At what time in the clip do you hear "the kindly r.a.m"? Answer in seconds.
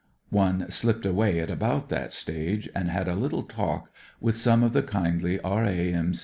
4.73-6.13